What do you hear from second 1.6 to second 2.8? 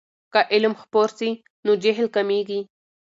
نو جهل کمېږي.